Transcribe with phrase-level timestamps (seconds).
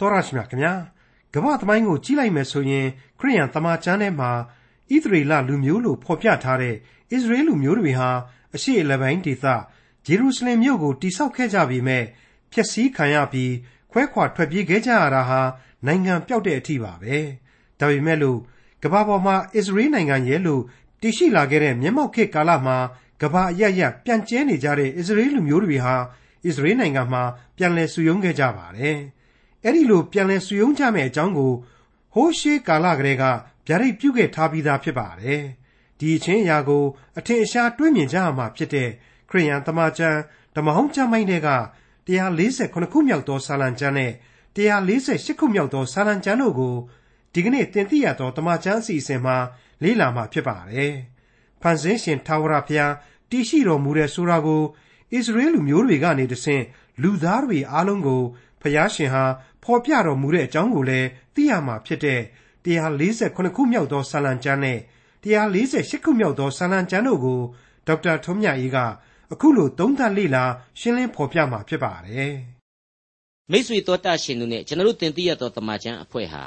[0.00, 0.74] တော်ရရှိမြခင်ဗျာ
[1.34, 2.86] ကမ္ဘာသမိုင်းကိုကြီးလိုက်မယ်ဆိုရင်
[3.18, 4.30] ခရိယန်တမန်ကျမ်းထဲမှာ
[4.94, 6.76] ဣသရေလလူမျိုးလို့ဖော်ပြထားတဲ့ဣ
[7.22, 8.10] သရေလလူမျိုးတွေဟာ
[8.54, 9.46] အရှိအလပိုင်းဒေသ
[10.06, 12.04] ဂျေရုရှလင်မြို့ကိုတိဆောက်ခဲ့ကြပြီးမဲ့
[12.52, 13.52] ဖျက်ဆီးခံရပြီး
[13.92, 15.40] ခွဲခွာထွက်ပြေးခဲ့ကြရတာဟာ
[15.86, 17.16] နိုင်ငံပျောက်တဲ့အထိပါပဲ
[17.80, 18.38] ဒါပေမဲ့လို့
[18.82, 20.62] ကမ္ဘာပေါ်မှာအစ္စရေးနိုင်ငံရဲ့လို့
[21.00, 22.76] တည်ရှိလာခဲ့တဲ့မျက်မှောက်ခေတ်ကာလမှာ
[23.22, 25.94] ကမ္ဘာအရရပြန့်ကျဲနေကြတဲ့အစ္စရေးလူမျိုးတွေဟာ
[26.46, 27.22] အစ္စရေးနိုင်ငံမှာ
[27.56, 28.98] ပြန်လည်စုယုံခဲ့ကြပါတယ်။
[29.66, 31.52] အဲ့ဒီလိုပြန်လည်စုယုံကြမယ့်အကြောင်းကို
[32.14, 33.24] ဟိုးရှေးကာလကတည်းက
[33.66, 35.42] ဗျာဒိတ်ပြုခဲ့ထားပြီးသားဖြစ်ပါတယ်။
[35.98, 36.84] ဒီအချင်းအရာကို
[37.18, 38.88] အထင်အရှားတွေးမြင်ကြရမှာဖြစ်တဲ့
[39.30, 40.18] ခရိယန်တမန်ကျမ်း
[40.56, 41.50] ဓမ္မဟောင်းကျမ်းပိုင်းတွေက
[42.08, 44.12] 148ခုမြောက်သောစာလံကျမ်းနဲ့
[44.56, 46.74] 148ခုမြောက်သောစာလံကျမ်းတို့ကို
[47.34, 49.36] ဒီကနေ့တင်ပြရသောတမန်ကျမ်းအစီအစဉ်မှာ
[49.82, 50.92] လေ့လာမှာဖြစ်ပါတယ်။
[51.62, 52.92] ဖန်ဆင်းရှင်ထာဝရဘုရား
[53.30, 56.64] တည်ရှိတော်မူတဲ့ဆိုတာကိုဣသရေလလူမျိုးတွေကနေတဆင့်
[57.02, 58.22] လူသားတွေအားလုံးကို
[58.62, 59.24] ဖျားရှင်ဟာ
[59.66, 62.20] ဖော်ပြတော်မူတဲ့အကြောင်းကိုလည်းသိရမှာဖြစ်တဲ့
[62.66, 64.78] 148ခုမြောက်သောစာလံကျမ်းနဲ့
[65.24, 67.40] 148ခုမြောက်သောစာလံကျမ်းတို့ကို
[67.86, 68.78] ဒေါက်တာထွန်းမြတ်အေးက
[69.32, 70.44] အခုလိုသုံးသပ်လေ့လာ
[70.80, 72.34] ရှင်းလင်းဖော်ပြမှာဖြစ်ပါတယ်။
[73.50, 76.44] မိတ်ဆွေတော်တတ်ရှင်တို့နဲ့ကျွန်တော်တို့သင်သိရသောတမန်ကျမ်းအဖွဲ့ဟာ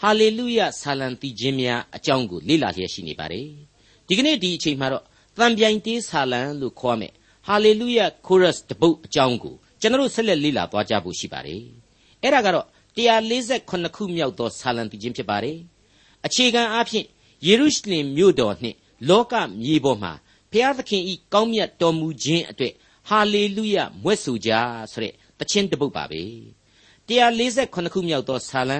[0.00, 3.46] ဟာလေလုယဆာလံတီခြင်းများအကြောင်းကိုလေ့လာလျက်ရှိနေပါတယ်။
[4.08, 5.04] ဒီကနေ့ဒီအချိန်မှာတော့
[5.38, 7.12] တံပြိုင်တေးဆာလံလို့ခေါ်မယ်
[7.46, 11.64] ဟာလေလုယကိုရစ်တပုတ်အကြောင်းကိုကျွန်တော်တို့ဆက်လက်လေ့လာသွားကြဖို့ရှိပါတယ်။
[12.24, 15.58] အဲ့ဒါကတော့148ခုမြောက်သောဆာလံတည်ခြင်းဖြစ်ပါတယ်။
[16.26, 17.06] အခြေခံအားဖြင့်
[17.46, 18.76] ယေရုရှလင်မြို့တော်နှင့်
[19.08, 20.12] လောကမြေပေါ်မှာ
[20.50, 22.74] ဘုရားသခင်ဤကောင်းမြတ်တော်မူခြင်းအတွက်
[23.08, 24.50] ဟာလေလုယမွဲ့ဆိုကြ
[24.92, 26.22] ဆိုတဲ့တခြင်းတပုတ်ပါပဲ။
[27.08, 28.78] 148ခုမြောက်သောဆာလံ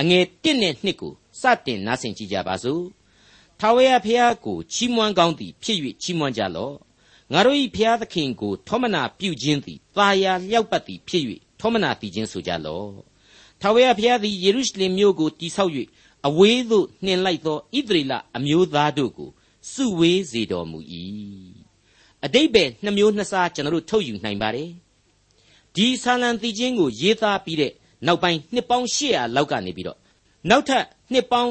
[0.00, 2.82] အငယ်1နဲ့2ကိုစတင်နားဆင်ကြကြပါစို့။
[3.60, 6.76] ထာဝရဘုရားကိုချီးမွမ်းကောင်းသည်ဖြစ်၍ချီးမွမ်းကြလော့
[7.32, 11.24] ငါတို့၏ဘုရားသခင်ကိုထောမနာပြုခြင်းသည်သာယာလျောက်ပတ်သည်ဖြစ်၍
[11.64, 12.90] ထောမနာတည်ခြင်းဆိုကြလော့
[13.60, 15.72] ထာဝရဘုရားသည်ယေရုရှလင်မြို့ကိုတိဆောက်၍
[16.26, 19.30] အဝေးသို့နှင်လိုက်သောဣသရေလအမျိုးသားတို့ကို
[19.72, 20.78] စုဝေးစေတော်မူ၏
[22.24, 24.70] အတိတ်ပဲနှမျိုးနှစ်စားကျွန်တော်တို့ထုတ်ယူနိုင်ပါတယ်
[25.74, 27.72] ဒီဆာလံတည်ခြင်းကိုရေးသားပြီးတဲ့
[28.06, 29.98] နောက်ပိုင်းနှစ်ပေါင်း800လောက်ကနေပြီးတော့
[30.50, 31.50] နောက်ထပ်နှစ်ပေါင်း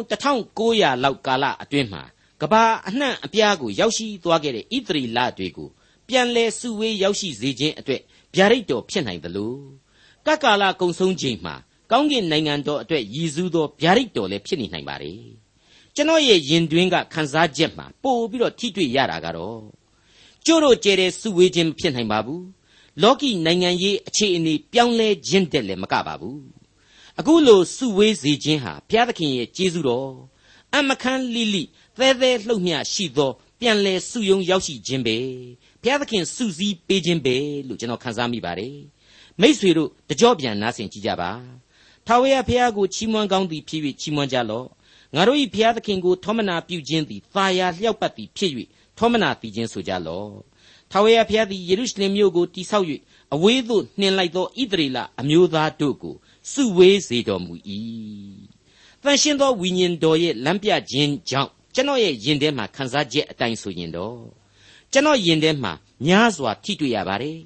[0.50, 2.04] 1900လောက်ကာလအတွင်းမှာ
[2.42, 5.70] ကဘာအနှံ့အပြားကိုရောက်ရှိသွားခဲ့တဲ့ဣသရေလတွေကို
[6.08, 8.02] ပြန်လဲစုဝေးရောက်ရှိစေခြင်းအတွက်
[8.36, 9.54] ဗျာဒိတ်တော်ဖြစ်နိုင်သလို
[10.28, 11.56] ကကာလကုံဆုံးချိန်မှာ
[11.92, 15.14] ကောင်းကင်နိုင်ငံတော်အတွက်ရည်စူးသောဗျာဒိတ်တော်လည်းဖြစ်နေနိုင်ပါ रे
[15.96, 19.62] ကျွန်တော်ရဲ့ယင်တွင်းကခန်းစားချက်မှာပို့ပြီးတော့ထိတွေ့ရတာကတော့
[20.46, 22.44] ကျို့တို့ကျဲတဲ့စုဝေးခြင်းဖြစ်နိုင်ပါဘူး
[23.02, 26.42] လောကီနိုင်ငံရေးအခြေအနေပြောင်းလဲခြင်းတက်လည်းမကပါဘူး
[27.20, 30.12] အခုလိုစုဝေးစေခြင်းဟာဘုရားသခင်ရဲ့ကျေးဇူးတော်
[30.76, 31.64] အမခန်းလိလိ
[31.98, 35.18] သဲသဲလှုပ်မျှရှိသောပြန်လဲစုယုံရောက်ရှိခြင်းပဲ
[35.82, 37.36] ဘုရားသခင်စုစည်းပေးခြင်းပဲ
[37.68, 38.76] လို့ကျွန်တော်ခန်းစားမိပါတယ်
[39.42, 41.32] မိษွေတို့တကြောပြန်နားဆင်ကြည့်ကြပါ
[42.08, 44.68] ထာဝရဘုရားကိုချီးမွမ်းကောင်းသည်ဖြစ်၍ချီးမွမ်းကြလော့
[45.16, 48.52] ငါတို့၏ဘုရားသခင်ကိုထောမနာပြုခြင်းသည်သာယာလျောက်ပတ်သည်ဖြစ်၍
[48.98, 50.32] ထောမနာတည်ခြင်းဆိုကြလော့
[50.92, 52.86] ထာဝရဘုရားသည်ယေရုရှလင်မြို့ကိုတိဆောက်၍
[53.34, 56.16] အဝေးသို့နှင်လိုက်သောဣသရေလအမျိုးသားတို့ကို
[56.52, 57.54] စုဝေးစေတော်မူ၏
[59.04, 64.18] တန်ရှင်းသောဝိညာဉ်တော်ရဲ့လမ်းပြခြင်းကြောင့်ကျွန်တော်ရဲ့ယင်ထဲမှာခန်းစားချက်အတိုင်းဆိုရင်တော့
[64.92, 65.74] ကျွန်တော်ယင်ထဲမှာ
[66.06, 67.38] များစွာထိတွေ့ရပါတယ်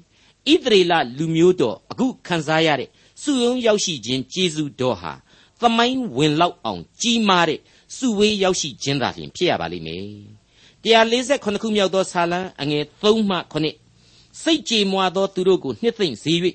[0.52, 2.88] ဣသရေလလူမျိုးတော်အခုခန်းစားရတဲ့
[3.22, 5.12] စုယုံရောက်ရှိခြင်းကျေးဇူးတော်ဟာ
[5.60, 7.60] သမိုင်းဝင်လောက်အောင်ကြီးမားတဲ့
[7.96, 10.02] စုဝေးရောက်ရှိခြင်းသာလျှင်ဖြစ်ရပါလိမ့်မယ်
[10.84, 13.36] 148ခုမြောက်သောဆာလံအငယ်3မှ
[13.92, 16.34] 9စိတ်ကြေမွာသောသူတို့ကိုနှစ်သိမ့်စေ၍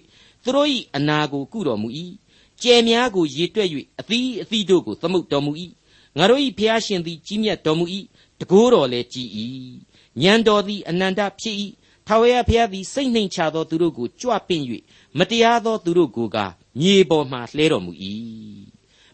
[0.44, 1.90] သူတို့၏အနာကိုကုတော်မူ၏
[2.62, 5.52] ကြယ်များကိုရေတွက်၍အသီးအသီးတို့ကိုသမုတ်တော်မူ၏
[6.18, 7.86] ငါတို့၏ဖျားရှင်သည်ကြီးမြတ်တော်မူ၏
[8.40, 9.28] တကိုးတော်လည်းကြီး၏
[10.24, 11.56] ဉာဏ်တော်သည်အနန္တဖြစ်၏
[12.08, 14.64] ထာဝရဘုရားသည်စိတ်နှိမ်ချသောသူတို့ကိုကြွပင့်၍
[15.18, 16.38] မတရားသောသူတို့ကိုက
[16.80, 17.92] မြေပေါ်မှလှဲတော်မူ၏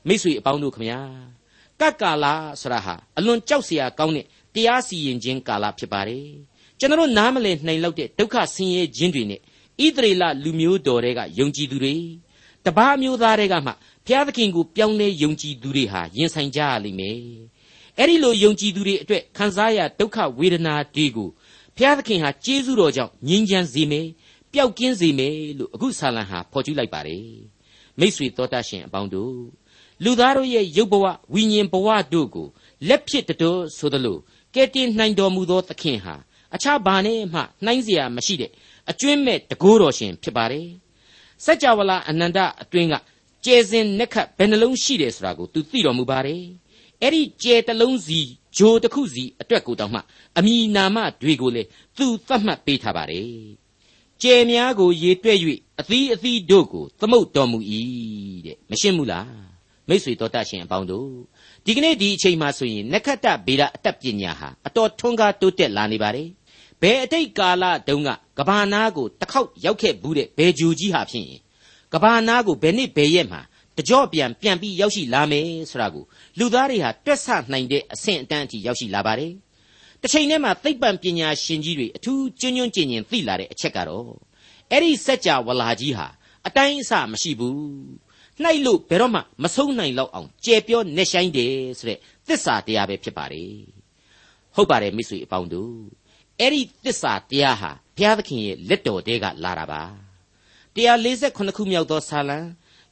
[0.08, 1.00] မိတ်ဆွေအပေါင်းတို့ခမညာ
[1.80, 6.28] ကတ်ကာလာဆရာဟာအလွန်ကြောက်စရာကောင်းတဲ့တရားစီရင်ခြင်းကာလဖြစ်ပါတယ်
[6.80, 11.96] ကျွန်တော်နားမလည်နိုင်လောက်တဲ့ဒုက္ခဆင်းရဲခြင်းတွေနဲ့ဣသရေလလူမျိုးတော်တွေကယုံကြည်သူတွေ
[12.66, 13.72] တပါးမျိုးသားတွေကမှ
[14.06, 17.18] ဘုရားသခင်ကိုပြောင်းလဲယုံကြည်သူတွေဟာရင်ဆိုင်ကြရလိမ့်မယ်
[17.98, 21.30] အဲ့ဒီလိုယုံကြည်သူတွေအတွက်ခံစားရဒုက္ခဝေဒနာတွေကို
[21.79, 24.07] ဘုရားသခင်ဟာကျေးဇူးတော်ကြောင့်ငြိမ်းချမ်းစေမယ်
[24.53, 27.27] ပျောက်ကင်းစေမယ်လို့အခုဆာလံဟာဖော်ကျူးလိုက်ပါတယ်
[27.99, 29.37] မိษွေတော်တတ်ရှင်အပေါင်းတို့
[30.05, 32.47] လူသားတို့ရဲ့ရုပ်ဘဝဝိညာဉ်ဘဝတို့ကို
[32.89, 34.19] လက်ဖြစ်တော်ဆိုသလို
[34.55, 36.15] ကဲတင်နိုင်တော်မူသောသခင်ဟာ
[36.55, 38.51] အခြားဘာနဲ့မှနှိုင်းเสียမရှိတဲ့
[38.91, 40.69] အကျွင်းမဲ့တကိုးတော်ရှင်ဖြစ်ပါတယ်
[41.45, 42.95] စัจ java လာအနန္တအတွင်းက
[43.45, 46.43] ကျဲစင်နက်ခတ်ဘယ်နှလုံးရှိတယ်ဆိုတာကိုသူသိတော်မူပါတယ်
[47.03, 48.21] အဲ့ဒီကျဲတလုံးစီ
[48.60, 50.00] ဂျိုတစ်ခုစီအတွက်ကိုတောင်မှ
[50.38, 51.64] အမိနာမတွေကိုလေ
[51.98, 53.30] သူသတ်မှတ်ပေးထားပါတယ်
[54.22, 55.38] ကျဲများကိုရေတွဲ့၍
[55.80, 57.60] အသီးအသီးတို့ကိုသမုတ်တော်မူ၏
[58.46, 59.50] တဲ့မရှင်းဘူးလား
[59.90, 61.12] မိษွေတော်တတ်ရှင်အပေါင်းတို့
[61.66, 66.30] ဒီကနေ့ဒီအချိန်မှဆိုရင်နက္ခတ္တဗေဒအတတ်ပညာဟာအတော်ထွန်းကားတိုးတက်လာနေပါတယ်
[66.82, 71.28] ဘယ်အတိတ်ကာလတုန်းကကဘာနာကိုတစ်ခေါက်ရောက်ခဲ့ဘူးတဲ့ဘယ်ဂျူကြီးဟာဖြင့်
[71.94, 73.42] ကဘာနာကိုဘယ်နှစ်ဘယ်ရက်မှာ
[73.80, 76.04] တကြော့ပြန်ပြန်ပြီးရောက်ရှိလာမယ်ဆိုတာကို
[76.40, 79.34] လူသားတွေဟာတွက်ဆနိုင်တဲ့အဆင့်အတန်းအထိရောက်ရှိလာပါတယ်
[80.02, 84.10] တစ်ချိန်တည်းမှာသိပ္ပံပညာရှင်ကြီးတွေအထူးကျွန်းကျွန်းကျင်ကျင်သိလာတဲ့အချက်ကတော့
[84.72, 86.08] အဲ့ဒီစัจ java ဝလာကြီးဟာ
[86.48, 87.60] အတိုင်းအဆမရှိဘူး
[88.44, 93.54] နှိုက်လို့ဘယ်တော့မှမဆုံးနိုင်လောက်အောင်ကြဲပြောနေဆိုင်တယ်ဆိုတဲ့သစ္စာတရားပဲဖြစ်ပါတယ်
[94.56, 95.76] ဟုတ်ပါတယ်မိတ်ဆွေအပေါင်းတို့
[96.40, 99.84] အဲ့ဒီသစ္စာတရားဟာဘုရားသခင်ရဲ့လက်တော်တဲကလာတာပါ
[100.76, 102.40] 148ခုမြောက်သောဆာလံ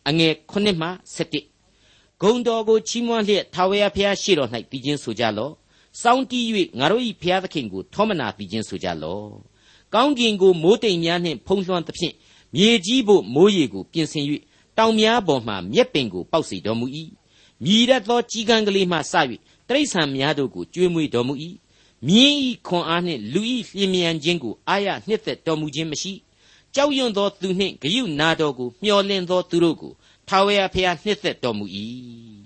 [0.08, 5.54] အငယ်9မှ17ဂုံတော်ကိုချီးမွမ်းလျက်ထာဝရဘုရားရှိတော်၌တည်ခြင်းဆိုကြလော့
[6.02, 6.46] စောင်းတီး၍
[6.80, 9.30] ငါတို့၏ဘုရားသခင်ကိုထောမနာတည်ခြင်းဆိုကြလော့
[9.94, 12.14] ကောင်းကင်ကိုမိုးတိမ်များနှင့်ဖုံးလွှမ်းသဖြင့်
[12.56, 14.26] မြေကြီးဖို့မိုးရေကိုပြင်ဆင်၍
[14.78, 16.86] တောင်များပေါ်မှမြက်ပင်ကိုပေါက်စေတော်မူ၏
[17.64, 19.14] မြည်ရသောကြီးကန်းကလေးမှစ၍
[19.70, 21.34] တိရစ္ဆာန်များတို့ကိုကျွေးမွေးတော်မူ၏
[22.08, 26.14] မြင်းဤခွန်အားနှင့်လူဤလျင်မြန်ခြင်းကိုအာရနှစ်သက်တော်မူခြင်းမရှိ
[26.76, 29.94] ကြောက်ရွံ့သောသူနှင့်ဂယုနာတော်ကိုမျှော်လင့်သောသူတို့ကို
[30.30, 31.66] ထာဝရဘုရားနှစ်သက်တော်မူ၏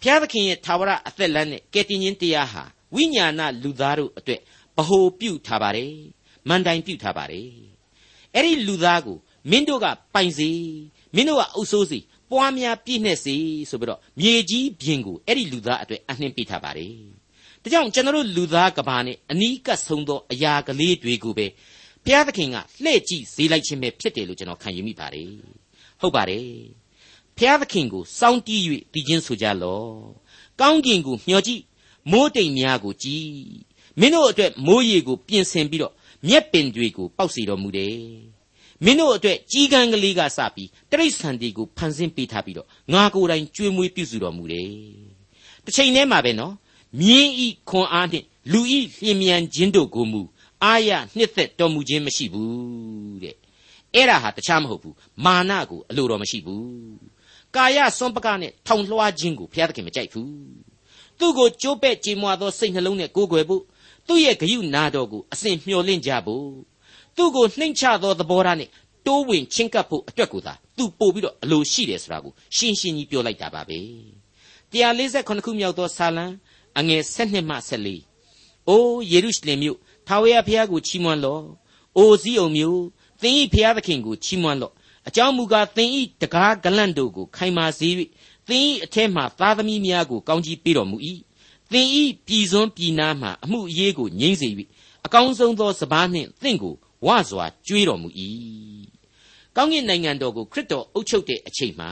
[0.00, 2.62] ဘုရားသခင်ရဲ့ထာဝရအသက်လမ်းနဲ့ကယ်တင်ခြင်းတရားဟာ
[2.94, 4.40] ဝိညာဏလူသားတို့အတွက်
[4.76, 5.94] ဗဟိုပြုထားပါတယ်
[6.48, 7.50] မန်တိုင်ပြုထားပါတယ်
[8.34, 9.16] အဲ့ဒီလူသားကို
[9.50, 10.50] မင်းတို့ကပိုင်စေ
[11.14, 11.98] မင်းတို့ကအုပ်ဆိုးစီ
[12.30, 13.36] ပွားများပြည့်နှက်စေ
[13.70, 16.94] ဆိုပြီးတော့မြေကြီးပြင်ကိုအဲ့ဒီလူသားအတွက်အနှင်းပေးထားပါတယ်
[17.62, 21.46] ဒါကြောင့်ကျွန်တော်လူသားကဘာနဲ့အနီးကပ်ဆုံးသောအရာကလေးတွေကိုပဲ
[22.04, 25.30] ဘုရားသခင်ကလှည့်ကြည့်စေလိုက်ခြင်းပဲဖြစ်တယ်လို့ကျွန်တော်ခံယူမိပါတယ်
[26.00, 26.48] ဟုတ်ပါတယ်
[27.38, 28.60] ဖျားသခင်ကိုစောင်းတီး၍
[28.92, 29.92] တည်ခြင်းဆိုကြလော့
[30.60, 31.62] ကောင်းကင်ကိုမျှော်ကြည့်
[32.10, 33.28] မိုးတိမ်များကိုကြည်
[34.00, 35.92] မင်းတို့အတွက်မိုးရေကိုပြင်ဆင်ပြီးတော့
[36.28, 37.98] မြက်ပင်တွေကိုပေါက်စီတော်မူတယ်
[38.84, 44.70] မင်းတို့အတွက်ကြီးကန်းကလေးကစပြီးတရိษံတွေကိုဖန်ဆင်းပေးထားပြီးတော့ငါကိုယ်တိုင်ကြွေးမွေးပြုစုတော်မူတယ်
[45.64, 46.54] တစ်ချိန်တည်းမှာပဲနော်
[47.00, 50.20] မြင်းဤခွန်အားနှင့်လူဤလျင်မြန်ခြင်းတို့ကိုမူ
[50.64, 53.36] အာရနှစ်သက်တော်မူခြင်းမရှိဘူးတဲ့
[53.94, 54.94] အဲ့ဒါဟာတခြားမဟုတ်ဘူး
[55.24, 56.68] မာနကိုအလိုတော်မရှိဘူး
[57.56, 60.32] ကာယစွန့်ပကနဲ့ထောင်လွှားခြင်းကိုဘုရားသခင်မကြိုက်ဘူး
[61.18, 63.62] သူ့ကိုကြိုးပဲ့ကြေမွာသောစိတ်နှလုံးနဲ့ကိုးကွယ်ဖို့
[64.06, 66.46] သူ့ရဲ့ဂရုနာတော်ကိုအစဉ်မျှော်လင့်ကြဖို့
[67.16, 68.68] သူ့ကိုနှိမ်ချသောသဘောထားနဲ့
[69.06, 73.78] တိုးဝင်ချင်းကပ်ဖို့အတွက်ကိုသာသူပို့ပြီးတော့အလိုရှိတယ်ဆိုတာကိုရှင်းရှင်းကြီးပြောလိုက်တာပါပဲ
[74.72, 76.26] 148ခုမြောက်သောဆာလံ
[76.78, 77.56] အငယ်7မှ
[78.08, 79.78] 14အိုးယေရုရှလင်မြို့
[80.08, 81.44] ထာဝရဘုရားကိုချီးမွမ်းလော့
[81.96, 82.80] အိုဇီးအောင်မြို့
[83.22, 84.72] သင်၏ဘုရားသခင်ကိုချီးမွမ်းလော့
[85.08, 87.88] အကြောင်းမူကားသင်ဤတကားဂလန့်တို့ကိုခိုင်မာစေ၍
[88.48, 90.96] သင်ဤအထက်မှသားသမီးများကိုကောင်းကြီးပေးတော်မူ၏
[91.72, 94.48] သင်ဤပြည်စွန်းပြည်နာမှအမှုအရေးကိုငြိမ့်စေ၍
[95.06, 96.74] အကောင်းဆုံးသောစပားနှင့်သင်ကို
[97.06, 98.08] ဝစွာကြွေးတော်မူ၏
[99.56, 101.90] ကောင်းကင်နိုင်ငံတော်ကိုခရစ်တော်အုပ်ချုပ်တဲ့အချိန်မှာ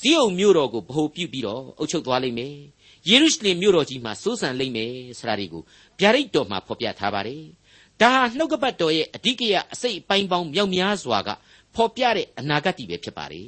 [0.00, 2.56] ဇီးအုံမြို့တော်ကိုဗဟိုပြုပြီးတော့အုပ်ချုပ်သွားလိမ့်မယ်
[3.08, 5.62] ယေရုရှလင်မြို့တော်ကြီးမှာစိုးစံလိမ့်မယ်ဆိုတာတွေကို
[6.00, 7.42] ဗျာဒိတ်တော်မှာဖော်ပြထားပါတယ်
[8.00, 11.28] ဒါဟာနှုတ်ကပတ်တော်ရဲ့အဓိကရအစိတ်အပိုင်းပေါင်းမြောက်များစွာက
[11.74, 13.44] ဖော်ပြတဲ့အနာဂတ်တည်ပဲဖြစ်ပါလေ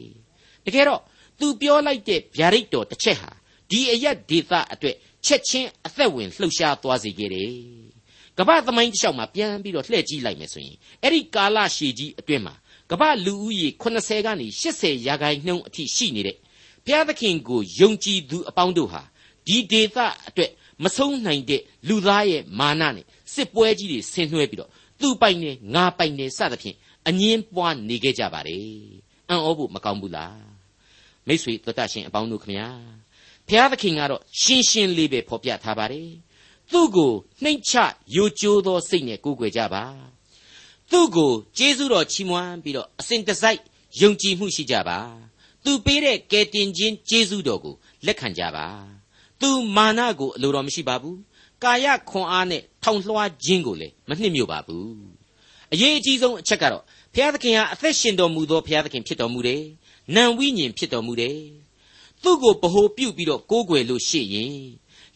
[0.67, 1.01] တကယ်တော့
[1.39, 3.31] သူပြောလိုက်တဲ့ဗျာဒိတ်တော်တစ်ချက်ဟာ
[3.71, 4.97] ဒီအရက်ဒေသအတွက်
[5.27, 7.53] ချက်ချင်းအသက်ဝင်လှုပ်ရှားသွားစေခဲ့တယ်
[8.39, 12.55] ကမ္ဘာသမိုင်းတစ်လျှောက်မှာပြန်ပြီးတော့လှည့်ကြည့်လိုက်မယ်ဆိုရင်အဲ့ဒီကာလရှည်ကြီးအတွင်းမှာ
[12.91, 14.47] ကမ္ဘာလူဦးရေ80ကနေ
[14.77, 16.37] 80ရာခိုင်နှုန်းအထိရှိနေတဲ့
[16.85, 19.03] ဘုရားသခင်ကိုယုံကြည်သူအပေါင်းတို့ဟာ
[19.47, 20.51] ဒီဒေသအတွက်
[20.83, 24.71] မဆုံးနိုင်တဲ့လူသားရဲ့မာနနဲ့စစ်ပွဲကြီးတွေဆင်နွှဲပြီးတော့
[25.01, 26.77] သူ့ပိုင်နဲ့ငါပိုင်နဲ့စသဖြင့်
[27.09, 28.67] အငင်းပွားနေခဲ့ကြပါတယ်
[29.29, 30.43] အံ့ဩဖို့မကောင်းဘူးလား
[31.27, 32.69] မိษွေတတရှင်အပေါင်းတို့ခမညာ
[33.49, 36.11] ဘုရားသခင်ကတော့ရှင်းရှင်းလေးပဲဖော်ပြထားပါတယ်
[36.73, 37.73] သူ့ကိုနှိမ့်ချ
[38.17, 39.85] ယိုကျိုးသောစိတ်နဲ့ကိုးကွယ်ကြပါ
[40.91, 43.61] သူ့ကိုကျေးဇူးတော်ချီးမွမ်းပြီးတော့အစဉ်တစိုက်
[44.01, 44.99] ယုံကြည်မှုရှိကြပါ
[45.65, 47.75] သူပေးတဲ့ကယ်တင်ခြင်းကျေးဇူးတော်ကို
[48.07, 48.67] လက်ခံကြပါ
[49.43, 51.19] သူမာနကိုအလိုတော်မရှိပါဘူး
[51.65, 54.91] ကာယခွန်အားနဲ့ထောင်လွှားခြင်းကိုလည်းမနှစ်မြို့ပါဘူး
[55.73, 56.83] အရေးအကြီးဆုံးအချက်ကတော့
[57.15, 59.63] ဘုရားသခင်ဟာအသက်ရှင်တော်မူသောဘုရားသခင်ဖြစ်တော်မူတယ်။
[60.15, 61.39] နံဝိညာဉ်ဖြစ်တော်မူတယ်။
[62.23, 64.57] သူ့ကိုဗဟိုပြုပြီးတော့ကိုးကွယ်လို့ရှိရင်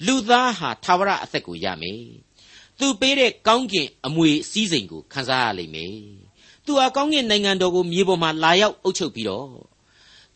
[0.06, 2.02] လူသားဟာသာဝရအသက်ကိုရမယ်။
[2.78, 5.96] သူပေးတဲ့ကောင်းကင်အမွေစည်းစိမ်ကိုခံစားရလိမ့်မယ်။
[6.64, 9.48] သူဟာကောင်းကင်နိုင်ငံတော်ကိုမြေပေါ်မှာလာရောက်အုပ်ချုပ်ပြီးတော့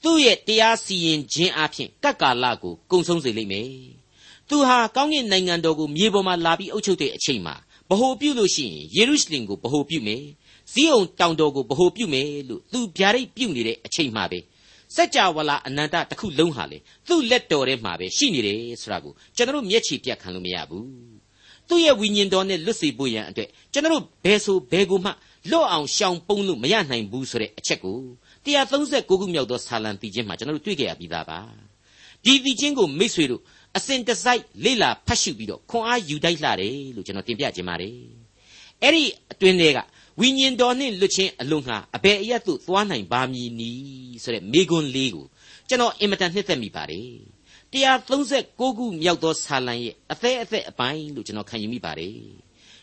[0.02, 3.68] သူ့ရဲ့တရားစီရင်ခြင်းအပြင်ကပ်ကာလကိုကုံဆုံးစေလိမ့်မယ်။
[4.48, 7.54] သူဟာကောင်းကင်နိုင်ငံတော်ကိုမြေပေါ်မှာလာပြီးအုပ်ချုပ်တဲ့အချိန်မှာ
[7.90, 10.22] ဗဟိုပြုလို့ရှိရင်ယေရုရှလင်ကိုဗဟိုပြုမယ်
[10.72, 14.38] ဇီးအောင်တောင်တော်ကိုဗဟိုပြုမယ်လို့သူဗျာဒိတ်ပြုနေတဲ့အချိန်မှာပဲ
[14.96, 16.78] စัจ java လာအနန္တတစ်ခုလုံးဟာလေ
[17.08, 20.86] သူ့လက်တော်ထဲမှာပဲရှိနေတယ်ဆိုတာကိုကျွန်တော်မျက်ခြေပြတ်ခံလို့မရဘူး
[21.68, 25.10] သူ့ရဲ့ဝိညာဉ်တော်နဲ့လွတ်စေဖို့ရန်အတွက်ကျွန်တော်ဘယ်ဆိုဘယ်ကိုမှ
[25.50, 27.98] လွတ်အောင်ရှောင်ပုန်းလို့မရနိုင်ဘူးဆိုတဲ့အချက်ကို
[28.46, 31.40] 139ခုမြောက်သောဆာလံတည်ခြင်းမှာကျွန်တော်တို့တွေ့ကြရပြီးသားပါ
[32.24, 33.42] ဒီတည်ခြင်းကိုမိษွေတို့
[33.76, 37.94] အစဉ်တစိုက်လေ့လာဖတ်ရှုပြီးတော့ခွန်အားယူတိုက်လှတယ်လို့ကျွန်တော်တင်ပြခြင်းပါတယ်
[38.82, 39.78] အဲ့ဒီအတွင်းတွေက
[40.20, 45.26] ဝိညာဉ်တော်နှင့်လွတ်ခြင်းအလုံးငှာအဘယ်အရတ်သို့သွားနိုင်ပါမည်နည်းဆိုတဲ့မိကွန်းလေးကို
[45.68, 47.08] ကျွန်တော်အင်မတန်နှစ်သက်မိပါတယ်
[47.72, 52.14] 139ခုမြောက်သောဆာလံရဲ့အသေးအသက်အပိုင်းလို့ကျွန်တော်ခံယူမိပါတယ်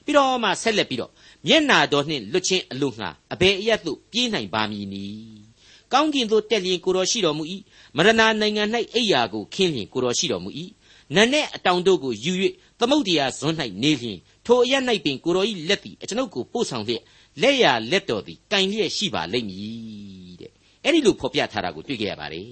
[0.05, 1.11] ပြီးတော့မှဆက်လက်ပြီးတော့
[1.47, 5.46] မျက်နာတော်နှင့်လွတ်ခြင်းအလို့ငှာအဘယ်အရတ်သို့ပြေးနိုင်ပါမည်နည်း
[5.93, 7.43] ကောင်းကင်သို့တက်လျင်ကိုတော်ရှိတော်မူ၏
[7.95, 8.63] မရဏနိုင်ငံ၌
[8.95, 10.49] အိယာကိုခင်းလျင်ကိုတော်ရှိတော်မူ၏
[11.15, 12.33] နတ်နဲ့အတောင်တို့ကိုယူ၍
[12.79, 14.73] သမုတ်တရားဇွန်း၌နေလျင်ထိုအရ၌
[15.05, 17.01] ပင်ကိုတော်၏လက်သည်အကျွန်ုပ်ကိုပို့ဆောင်လျက်
[17.41, 20.51] လက်ရလက်တော်သည်ကင်လျက်ရှိပါလိမ့်မည်တဲ့
[20.83, 22.51] အဲ့ဒီလိုဖော်ပြထားတာကိုတွေ့ကြရပါတယ်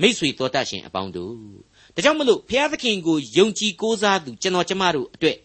[0.00, 1.34] မိษွေတော်တတ်ရှင်အပေါင်းတို့
[1.94, 5.36] ဒါကြောင့်မလို့ဘုရားသခင်ကိုယုံကြည်ကိုးစားသူကျွန်တော်ကျမတို့အတွက်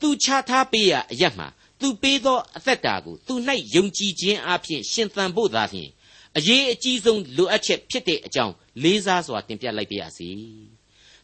[0.00, 1.48] သူချထားပေးရအရက်မှာ
[1.80, 3.34] သူပေးသောအသက်တာကိုသူ၌
[3.74, 5.90] ယုံကြည်ခြင်းအပြင်ရှင်သန်ဖို့သာဖြင့်
[6.38, 10.30] အရေးအကြီးဆုံးလိုအပ်ချက်ဖြစ်တဲ့အကြောင်းလေးစားစွာတင်ပြလိုက်ပါရစေ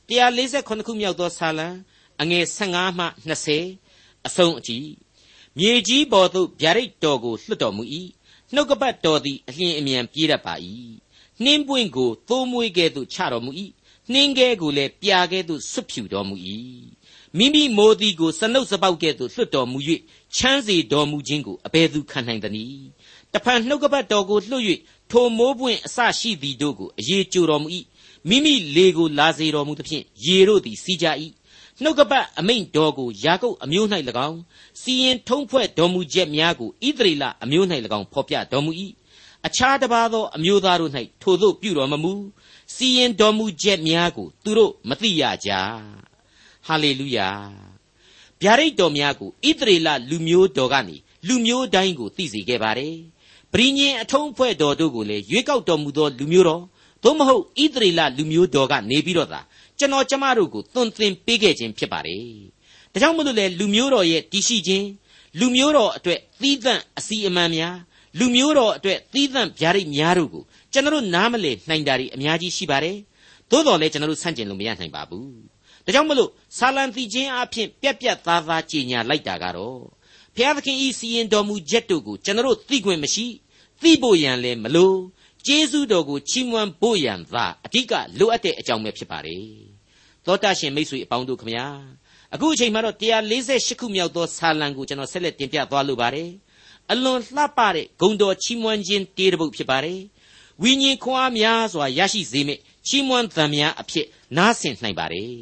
[0.09, 1.69] 148ခုမြောက်သောဆာလံ
[2.23, 3.07] အငယ်15မှ
[3.67, 4.89] 20အဆုံးအကြည့်
[5.59, 7.85] မြေကြီးပေါ်သို့ဗျာဒိတ်တော်ကိုလွှတ်တော်မူ၏
[8.55, 10.55] နှုတ်ကပတ်တော်သည်အလျင်အမြန်ပြေးတတ်ပါ၏
[11.43, 13.51] နှင်းပွင့်ကိုသိုးမွေးကဲ့သို့ချတော်မူ၏
[14.13, 16.37] နှင်းကဲကိုလည်းပြာကဲ့သို့ဆွတ်ဖြူတော်မူ၏
[17.39, 19.79] မိမိမိုးသည်ကိုစနုပ်စပေါက်ကဲ့သို့လွှတ်တော်မူ၍
[20.37, 22.85] ချမ်းစေတော်မူခြင်းကိုအဘယ်သူခံနိုင်သနည်း
[23.35, 24.65] တဖန်နှုတ်ကပတ်တော်ကိုလွှတ်၍
[25.11, 27.69] ထိုမိုးပွင့်အစရှိသည်တို့ကိုအေကြိုတော်မူ၏
[28.29, 31.07] မိမိလေကိုလာစေတော်မူသဖြင့်ရေတို့သည်စီးကြ၏
[31.83, 33.87] နှုတ်ကပတ်အမိန့်တော်ကိုယာကုပ်အမျိုး၌၎
[34.29, 34.39] င်း
[34.81, 37.67] စီရင်ထုံးဖွဲ့တော်မူချက်များကိုဣသရေလအမျိုး၌၎
[37.99, 38.71] င်းဖော်ပြတော်မူ၏
[39.47, 42.13] အခြားတစ်ပါးသောအမျိုးသားတို့၌ထိုသို့ပြုတော်မမူ
[42.75, 45.51] စီရင်တော်မူချက်များကိုသူတို့မသိရကြ
[46.67, 47.29] ဟာလေလုယာ
[48.43, 50.97] ဗျာဒိတ်တော်များကိုဣသရေလလူမျိုးတော်ကနေ
[51.29, 52.97] လူမျိုးတိုင်းကိုသိစေခဲ့ပါတယ်
[53.53, 56.63] ပရိညင်အထုံးဖွဲ့တော်တို့ကိုလည်းရွေးကောက်တော်မူသောလူမျိုးတော်
[57.03, 59.41] သို့မဟုတ်ဣသရေလလူမျိုးတော်ကနေပြီးတော့သာ
[59.79, 62.23] ကျွန်တော်ကျမတို့ကိုသွန်သင်ပေးခဲ့ခြင်းဖြစ်ပါတယ်
[62.93, 64.87] ဒါကြောင့်မလို့လေလူမျိုးတော်ရဲ့တည်ရှိခြင်း
[65.41, 67.77] လူမျိုးတော်အတွက်သီးသန့်အစီအမံများ
[68.19, 70.43] လူမျိုးတော်အတွက်သီးသန့်ဗျာဒိတ်များတို့ကို
[70.73, 72.97] ကျွန်တော်နားမလည်နိုင်တာတွေအများကြီးရှိပါတယ်
[73.51, 75.31] သို့တော်လည်းကျွန်တော်ဆန့်ကျင်လို့မရနိုင်ပါဘူး
[75.85, 79.81] ဒါကြောင့်မလို့ဆာလံတီချင်းအဖြစ်ပြက်ပြက်သားသားကြီးညာလိုက်တာကတော့
[80.37, 83.27] ဘုရားသခင်ဤစီရင်တော်မူချက်တို့ကိုကျွန်တော်သိခွင့်မရှိ
[83.83, 84.95] သိဖို့ရန်လည်းမလို
[85.47, 89.47] ကျေးဇူးတော်ကိုချီးမွမ်းဖို့ရန်သာအဓိကလိုအပ်တဲ့အကြောင်းပဲဖြစ်ပါတယ်
[90.27, 91.67] သောတာရှင်မိတ်ဆွေအပေါင်းတို့ခမညာ
[92.35, 92.97] အခုအချိန်မှာတော့
[93.39, 96.31] 148ခုမြောက်သောဆာလံကိုကျွန်တော်ဆက်လက်တင်ပြသွားလိုပါတယ်
[96.91, 100.01] အလွန်လှပတဲ့ဂုံတော်ချီးမွမ်းခြင်းတေးတစ်ပုဒ်ဖြစ်ပါတယ်
[100.63, 105.33] ဝိညာဉ်ခွန်အားများစွာရရှိစေမယ့်ချီးမွမ်းသံများအဖြစ်နားဆင်နိုင်ပါတယ်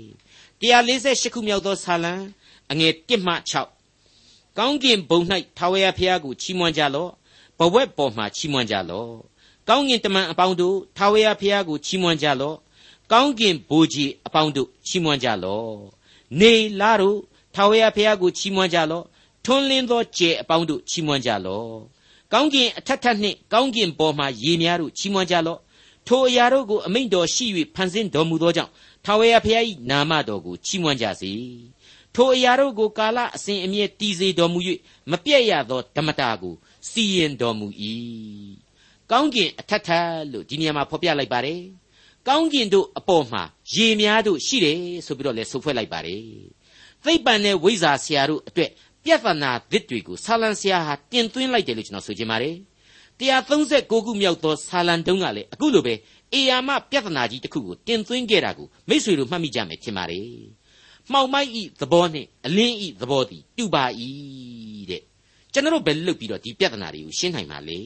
[0.61, 2.15] 148ခုမြောက်သောဆာလံ
[2.71, 3.80] အငယ်1မှ6
[4.59, 5.21] ကောင်းကင်ဘုံ၌
[5.57, 7.11] ထာဝရဘုရားကိုချီးမွမ်းကြလော့
[7.59, 9.11] ဘဝက်ပေါ်မှာချီးမွမ်းကြလော့
[9.69, 12.57] ကောင်းကင်တမန်အပေါင်းတို့ထာဝရဘုရားကိုချီးမွမ်းကြလော့
[13.13, 15.75] ကောင်းကင်ဘိုးကြီးအပေါင်းတို့ချီးမွမ်းကြလော့
[16.41, 17.19] နေလာတို့
[17.55, 19.05] ထာဝရဘုရားကိုချီးမွမ်းကြလော့
[19.45, 21.71] ထွန်းလင်းသောကြယ်အပေါင်းတို့ချီးမွမ်းကြလော့
[22.33, 25.61] ကောင်းကင်အထက်ထက်နှင့်ကောင်းကင်ပေါ်မှရေများတို့ချီးမွမ်းကြလော့
[26.07, 28.71] ထိုအရာတို့ကိုအမိန့်တော်ရှိ၍ဖန်ဆင်းတော်မူသောကြောင့်
[29.05, 31.33] ထာဝရဘုရား၏နာမတော်ကိုချီးမွမ်းကြစေ
[32.15, 34.59] ထိုအရာတို့ကိုကာလအစဉ်အမြဲတည်စေတော်မူ၍
[35.11, 36.55] မပြည့်ရသောဓမ္မတာကို
[36.91, 37.67] စီရင်တော်မူ၏
[39.11, 41.61] ကောင်းကင်အထက်ထက်လို့ဒီနေရာမှာဖော်ပြလိုက်ပါတယ်
[42.29, 43.43] ကောင်းကင်တို့အပေါ်မှာ
[43.75, 46.23] ရေများတို့ရှိတယ်ဆိုပြီးတော့လည်းဆိုဖွဲ့လိုက်ပါတယ်
[47.05, 48.71] သိပ္ပံနဲ့ဝိဇ္ဇာဆရာတို့အတွက်
[49.05, 52.57] ပြဿနာသစ်တွေကိုဆာလံဆရာဟာတင်သွင်းလိုက်တယ်လို့ကျွန်တော်ဆိုချင်ပါတယ်
[53.21, 55.95] 136ခုမြောက်သောဆာလံတုံးကလည်းအခုလိုပဲ
[56.35, 60.27] အေယာမပြဿနာကြီးတစ်ခုကိုတင်သွင်းခဲ့တာကိုမိษွေတို့မှတ်မိကြမယ်ထင်ပါတယ်
[61.13, 63.85] မှောင်မိုက်ဤသဘောနဲ့အလင်းဤသဘောသည်တူပါ၏
[64.91, 65.03] တဲ့
[65.53, 67.81] ကျွန်တော်တို့ဘယ်လုပ်ပြီးတော့ဒီပြဿနာတွေကိုရှင်းနိုင်မှာလဲ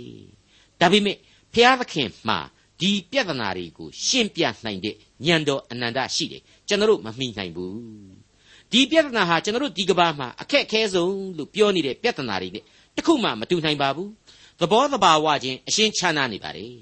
[0.80, 1.16] ဒါပေမဲ့
[1.54, 2.38] ဘုရားသခင်မှာ
[2.80, 4.94] ဒီပြဿနာတွေကိုရှင်းပြနိုင်တဲ့
[5.26, 7.78] ဉာဏ်တော်အနန္တရှိတယ်ကျွန်တော်တို့မမိနိုင်ဘူး
[8.72, 12.64] ဒီပြဿနာဟာကျွန်တော်တို့ဒီကဘာမှာအခက်အခဲဆုံးလို့ပြောနေတဲ့ပြဿနာတွေနဲ့
[12.96, 14.10] တခုမှမတူနိုင်ပါဘူး
[14.60, 16.74] သဘောတဘာဝချင်းအရှင်းခြားနားနေပါတယ်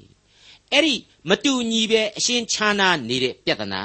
[0.73, 0.95] အဲ့ဒီ
[1.29, 3.83] မတူညီပဲအရှင်းခြားနားနေတဲ့ပြဿနာ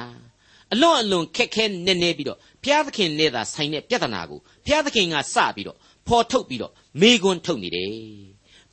[0.73, 7.91] အလွန်အလွန်ခက်ခဲနေနေပြီးတော့ဘုရားသခင်နဲ့သာဆိုင်တဲ့ပြဿနာကိုဘုရားသခင်ကစပြီးတော့ဖော်ထုတ်ပြီးတော့မေခွန်းထုတ်နေတယ်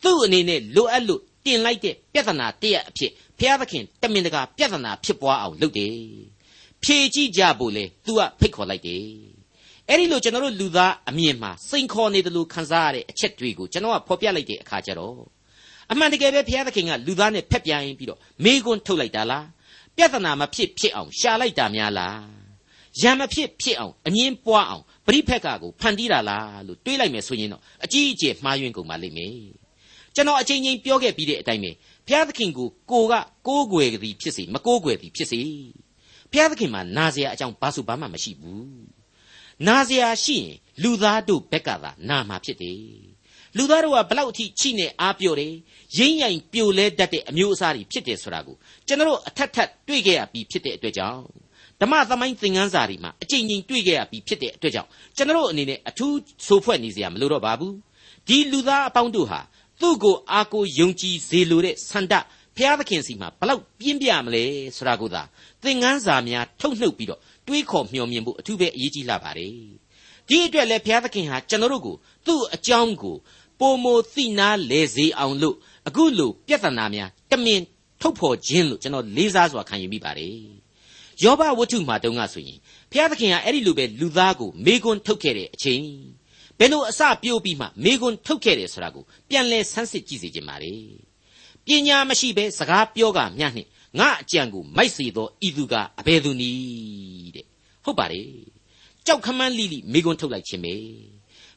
[0.03, 5.95] သူ့အနေနဲ့လိုအပ်လို့တင်လိုက်တဲ့ပြဿနာတရက်အဖြစ်ဘုရားသခင်တမင်တကာပြဿနာဖြစ်ပွားအောင်လုပ်တယ်
[6.83, 9.05] ဖြေကြည့်ကြဖို့လေ तू ကဖိတ်ခေါ်လိုက်တယ်
[9.89, 15.15] အဲ့ဒီလိုကျွန်တော်တို့လူသားအမြင်မှာစိန်ခေါ်နေတယ်လို့ခံစားရတဲ့အချက်တွေကိုကျွန်တော်ကဖော်ပြလိုက်တဲ့အခါကျတော့
[15.93, 19.45] အမှန်တကယ်ပဲဘုရားသခင်ကလူသားနဲ့ဖက်ပြိုင်ပြီးတော့မေးခွန်းထုတ်လိုက်တာလား
[19.97, 22.23] ပြဿနာမဖြစ်ဖြစ်အောင်ရှာလိုက်တာများလား
[23.01, 29.37] ရံမဖြစ်ဖြစ်အောင်အငင်းပွားအောင်ပရိဖက်ကကိုဖန်တီးတာလားလို့တွေးလိုက်မယ်ဆိုရင်တော့အကြီးအကျယ်မှားယွင်းကုန်ပါလိမ့်မယ်
[30.15, 31.71] ကျွန်တော်အချိန်ချင်းပြောခဲ့ပြီးတဲ့အတိုင်းပဲ
[32.07, 33.15] ဘုရားသခင်ကိုကိုက
[33.47, 35.41] ကိုးကွယ်သည်ဖြစ်စေမကိုးကွယ်သည်ဖြစ်စေ
[36.31, 38.69] ဘုရားသခင်မှာနာစရာအကြောင်းဘာဆိုဘာမှမရှိဘူး
[39.67, 43.14] နာစရာရှိရင်လူသားတို့ဘက်ကသာနာမှာဖြစ်တယ်
[43.57, 45.53] လူသားတို့ကဘလောက်အထိချိနဲ့အားပြော့တယ်
[45.99, 48.57] ရင်းရိုင်ပြိုလဲတတ်တဲ့အမျိုးအစားတွေဖြစ်တယ်ဆိုတာကို
[48.87, 51.23] ကျွန်တော်အထက်ထက်တွေ့ခဲ့ရပြီးဖြစ်တဲ့အတွက်ကြောင့်
[51.81, 57.75] ဓမ္မသမိုင်းသင်ခန်းစာတွေမှာအကြိမ်ကြိမ်တွေ့ခဲ့ရပြီးဖြစ်တဲ့အတွက်ကြောင့်ကျွန်တော်အနေနဲ့အထူးဆိုဖွဲ့နေစရာမလိုတော့ပါဘူး
[58.29, 59.41] ဒီလူသားအပေါင်းတို့ဟာ
[59.81, 62.15] သူ့ကိုအားကိုယုံကြည်စေလိုတဲ့ဆန္ဒ
[62.57, 64.43] ဖျားသခင်စီမှာဘလောက်ပြင်းပြမလဲ
[64.77, 65.23] ဆိုတာကိုသာ
[65.63, 69.53] သင်ခန်းစာများထုတ်နှုတ်ပြီးတော့တွေးခေါ်မျှော်မြင်ဖို့အထူးပဲအရေးကြီးလာပါတယ်
[70.29, 71.97] ဒီအတွက်လည်းဘုရားသခင်ဟာကျွန်တော်တို့ကို
[72.27, 73.17] သူ့အကြောင်းကို
[73.65, 75.57] ပိုမိုသိနာလေစေအောင်လို့
[75.89, 77.61] အခုလိုပြဿနာများတမင်
[78.01, 80.37] ထုတ်ဖော်ခြင်းလို့ကျွန်တော်လေးစားစွာခံယူမိပါတယ်
[81.23, 82.59] ယောဘဝတ္ထုမှာတုန်းကဆိုရင်
[82.91, 85.85] ဘုရားသခင်ကအဲ့ဒီလိုပဲလူသားကိုမေခွန်းထုတ်ခဲ့တဲ့အချိန်
[86.59, 90.75] ဘယ်လိုအစပြိုးပြီးမှမေခွန်းထုတ်ခဲ့တယ်ဆိုတာကိုပြန်လဲဆန်းစစ်ကြည့်စေခြင်းပါလေ
[91.67, 93.69] ပညာမရှိဘဲစကားပြောကမျှနှင့်
[93.99, 97.47] ငါအကြံကိုမိုက်စေသောဤသူကအဘယ်သူနည်းတဲ့
[97.85, 98.29] ဟုတ်ပါတယ်
[99.07, 100.75] ကြောက်ခမန်းလိလိမေခွန်းထုတ်လိုက်ခြင်းပဲ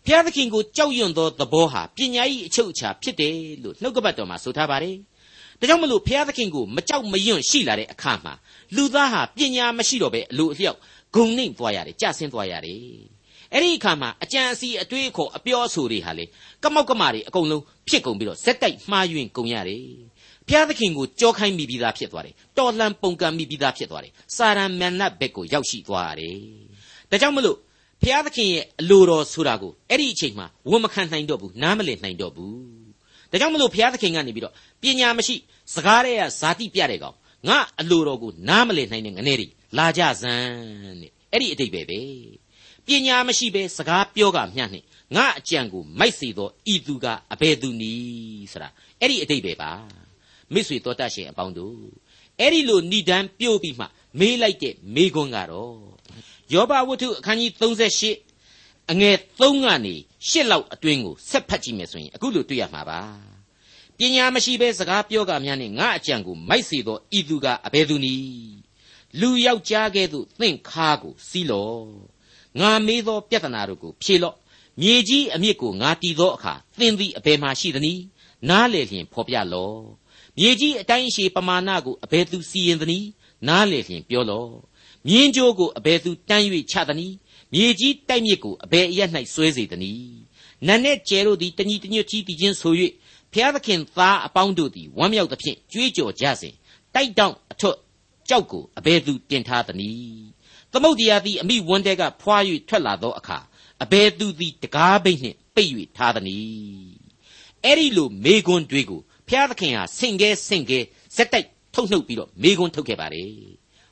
[0.07, 4.95] ဘုရားသခင်ကိုကြောက်ရွံ့သောသဘောဟာပညာ၏အချုပ်အခြာဖြစ်တယ်လို့နှုတ်ကပတ်တော်မှာဆိုထားပါတယ်
[5.59, 8.33] ဒါကြောင့်မလို့ဘုရားသခင်ကိုမကြောက်မရွံ့ရှိလာတဲ့အခါမှာ
[8.75, 10.77] လူသားဟာပညာမရှိတော့ပဲအလိုအလျောက်
[11.15, 12.81] ဂုံနှိမ့်သွားရတယ်ကြဆင်းသွားရတယ်
[13.53, 16.25] အဲ့ဒီအခါမှာအကြံအစီအတွေးအခေါ်အပြောအဆိုတွေဟာလေ
[16.63, 19.83] ကမောက်ကမတွေအကုန်လုံးဖြစ်ကုန်ပြီးတော့ဇက်တိုက်မှားယွင်းကုန်ရတယ်
[20.47, 26.37] ဘုရားသခင်ကိုကြောခိုင်းမိပြီးသားဖြစ်သွားတယ်တော်လှန်ပုန်ကန်မိပြီးသားဖြစ်သွားတယ်စာရန်မန်နတ်ဘက်ကိုရောက်ရှိသွားရတယ်
[27.11, 27.57] ဒါကြောင့်မလို့
[28.01, 32.57] ဘုရားသခင်ရဲ့အလိုတော်ဆိုတာကိုအဲ့ဒီအချိန်မှာဝန်မခံနိုင်တော့ဘူးနားမလည်နိုင်တော့ဘူး
[33.31, 35.35] ဒါကြောင့်မလို့ဘုရားသခင်ကနေပြီးတော့ပညာမရှိ
[35.75, 37.15] စကားတွေကဇာတိပြတဲ့ကောင်
[37.47, 42.01] ငါအလိုတော်ကိုနားမလည်နိုင်တဲ့ငနေတွေလာကြစမ်းတဲ့အဲ့ဒီအတိတ်ပဲပဲ
[42.85, 44.85] ပညာမရှိပဲစကားပြောကမျှနှင့်
[45.15, 49.71] ငါအကြံကိုမိုက်စေသောဤသူကအဘယ်သူနည်းဆိုတာအဲ့ဒီအတိတ်ပဲပါ
[50.53, 51.79] မိတ်ဆွေတော်တတ်ရှင်အပေါင်းတို့
[52.39, 53.85] အဲ့ဒီလိုဏိဒန်းပြုတ်ပြီးမှ
[54.19, 55.75] မေးလိုက်တဲ့မေးခွန်းကတော့
[56.53, 57.51] ယောဘဝတ္ထုအခန်းကြီး
[58.21, 59.95] 38အငယ်3ကနေ
[60.27, 63.01] 8လောက်အတွင်းကိုဆက်ဖတ်ကြည့်မယ်ဆိုရင်အခုလိုတွေ့ရမှာပါ
[63.97, 68.57] ပညာမရှိဘဲစကားပြောကများနဲ့ငါအကြံကိုမိုက်စေသောဤသူကအဘယ်သူနည်း
[69.19, 71.88] လူယောက်ျားကဲ့သို့သင့်ခါကိုစီးလော့
[72.60, 74.36] ငါမေးသောပြဿနာတို့ကိုဖြေလော့
[74.81, 78.01] မြေကြီးအမြစ်ကိုငါတည်သောအခါသင်သည်အဘယ်မှရှိသနည်း
[78.49, 79.79] နားလေလျင်ဖော်ပြလော့
[80.38, 83.07] မြေကြီးအတိုင်းရှိပမာဏကိုအဘယ်သူစီရင်သနည်း
[83.47, 84.51] နားလေလျင်ပြောလော့
[85.08, 87.15] မြင်းကြိုးကိုအဘယ်သူတန်း၍ချသနည်း
[87.54, 89.00] မြေကြီးတိုက်မြစ်ကိုအဘယ်အရ၌
[89.34, 90.17] ဆွဲစေသနည်း
[90.67, 92.73] နတ်နဲ့ကျဲတို့သည်တညီတညွတ်ကြီးတည်ခြင်းဆို၍
[93.34, 96.54] ဖျားသခင်သားအပေါင်းတို့သည်ဝမ်းမြောက်သဖြင့်ကြွေးကြော်ကြစဉ်
[96.95, 97.78] တိုက်တောင့်အထွတ်
[98.30, 100.28] ကြောက်ကိုအဘယ်သူတင်ထားသနည်း
[100.71, 103.38] သမုတ်တရားသည်အမိဝန်းတဲကဖွာ၍ထွက်လာသောအခါ
[103.84, 106.95] အဘယ်သူသည်တကားဘိတ်နှင့်ပိတ်၍ထားသနည်း
[107.63, 110.80] အဲ့ဒီလိုမေကွန်းတွေကိုဖျားသခင်ဟာဆင်ကဲဆင်ကဲ
[111.15, 113.32] ဇက်တိုက်ထုတ်နှုတ်ပြီးတော့မေကွန်းထုတ်ခဲ့ပါတယ်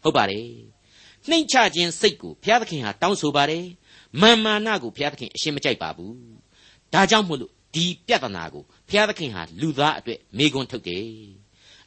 [0.04, 0.75] ဟုတ်ပါတယ်
[1.30, 3.66] နှိမ့်ချခြင်းစိတ်ကိုဘုရားသခင်ဟာတောင်းဆိုပါတယ်
[4.22, 6.16] မာမာနကိုဘုရားသခင်အရှင်းမကြိုက်ပါဘူး
[6.94, 11.06] ဒါကြောင့်မို့လို့ဒီပြဿနာကိုဘုရားသခင်ဟာလူသားအတွက်မေခွန်းထုတ်တယ်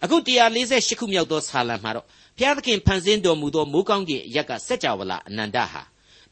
[0.05, 0.17] အခု
[0.59, 2.07] 148ခုမြောက်သောဆာလံမှာတော့
[2.39, 5.83] ဘုရားသခင်ဖန်ဆင်းတော်မူသောမိုးကောင်းကင်အရက်ကစัจ java လာအနန္တဟာ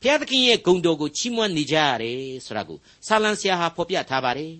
[0.00, 4.52] ဘုရားသခင်ရဲ့ဂုဏ်တော်ကိုချီးမွမ်းနေကြရတယ်ဆိုတာကိုဆာလံဆရာဟာဖော်ပြထားပါတယ်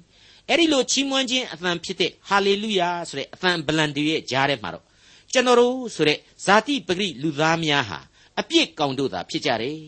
[0.48, 4.84] အဲ့ဒီလိုချီးမွမ်းခြင်းအသံဖြစ်တဲ့ဟာလေလုယာဆိုတဲ့အသံဗလန်တွေရဲ့ကြားထဲမှာတော့
[5.32, 7.98] ကျွန်တော်တို့ဆိုတဲ့ဇာတိပဂရိလူသားများဟာ
[8.40, 9.78] အပြစ်ကောင်တို့သာဖြစ်ကြတယ်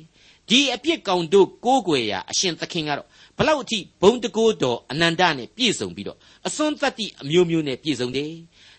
[0.51, 3.07] ဒီအပြစ်ကောင်တို့ကိုးကွယ်ရာအရှင်သခင်ကတော့
[3.39, 8.33] ဘလောက်အထိဘုံတကိုးတော်အနန္တနဲ့ပြည့်စုံပြီးတော့အစွန်းတတ္တိအမျိုးမျိုးနဲ့ပြည့်စုံတယ်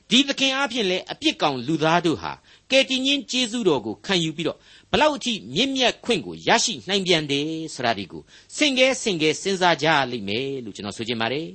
[0.09, 2.31] ဒီသခင်အားဖြင့်လည်းအပြစ်ကောင်လူသားတို့ဟာ
[2.71, 4.57] ကယ်တင်ရှင်ကျေးဇူးတော်ကိုခံယူပြီးတော့
[4.91, 8.21] ဘလောက်အထိမြင့်မြတ်ခွင့်ကိုရရှိနိုင်ပြန်တယ်ဆိုတာဒီကို
[8.57, 11.47] စင်ကဲစင်ကဲစဉ်းစားကြလိမ့်မယ်လို့ကျွန်တော်ဆိုချင်ပါတယ်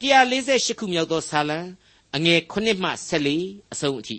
[0.00, 1.58] 148ခုမြောက်သောဆာလံ
[2.16, 2.90] အငယ်9မှ
[3.30, 4.16] 14အဆုံးအထိ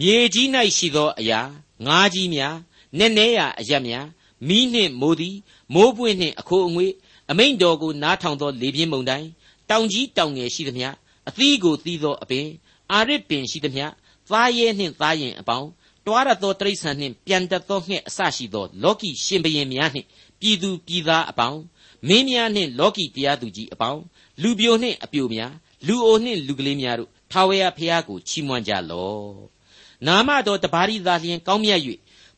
[0.00, 0.46] မြေကြီး၌
[0.76, 1.40] ရှိသောအရာ
[1.86, 2.56] ငါးကြီးများ
[2.98, 4.06] နက်နဲရာအရက်များ
[4.48, 5.36] မီးနှင့်မိုးသည်
[5.74, 6.92] မိုးပွင့်နှင့်အခိုးအငွေ့
[7.30, 9.28] အမိန်တော်ကိုနားထောင်သောလေပြင်းမုန်တိုင်း
[9.70, 10.88] တောင်ကြီးတောင်ငယ်ရှိသမျှ
[11.28, 12.46] အသီးကိုသီးသောအပင်
[12.92, 13.84] အာရစ်ပင်ရှိသမျှ
[14.30, 15.68] သားရဲနှင့်သားရင်အပေါင်း
[16.06, 20.06] တွားရသောတိရစ္ဆာန်နှင့်ပြန်တတ်သောငှက်အစရှိသော လောကီရှင်ဘရင်များနှင့်
[20.40, 21.60] ပြည်သူပြည်သားအပေါင်း
[22.08, 24.02] မင်းများနှင့်လောကီတရားသူကြီးအပေါင်း
[24.42, 25.52] လူပြိုနှင့်အပြိုများ
[25.86, 29.59] လူအိုနှင့်လူကလေးများတို့ထာဝရဘုရားကိုချီးမွမ်းကြလော့
[30.06, 31.80] နာမတော်တပါးရီသာလျှင်ကောင်းမြတ်၍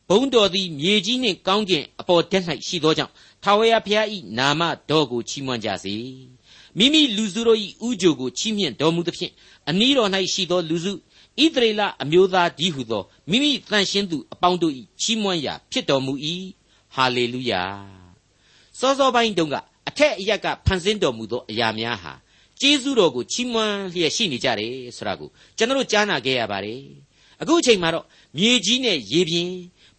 [0.09, 5.95] ဘုံတော်သည်မြေကြီးနှင့်ကောင်းကင်အပေါ်တက်၌ရှိသောကြောင့်ထာဝရဘုရား၏နာမတော်ကိုချီးမွမ်းကြစေ
[6.77, 9.33] မိမိလူစုတို့၏ဥကြိုကိုချီးမြှင့်တော်မူသဖြင့်
[9.69, 16.13] အနည်းတော်၌ရှိသောလူစုဣသရေလအမျိုးသားဒီဟုသောမိမိတန်ရှင်းသူအပေါင်းတို့၏ချီးမွမ်းရာဖြစ်တော်မူ၏
[16.95, 17.63] ဟာလေလုယာ
[18.79, 19.55] စောစောပိုင်းတုန်းက
[19.87, 22.13] အထက်အရက်ကဖန်ဆင်းတော်မူသောအရာများဟာ
[22.59, 26.81] ကျေးဇူးတော်ကိုချီးမွမ်းလျက်ရှိနေကြတယ်ဆိုတာကိုကျွန်တော်တို့ကြားနာခဲ့ရပါတယ်
[27.41, 28.05] အခုအချိန်မှာတော့
[28.37, 29.49] မြေကြီးနဲ့ရေပြင်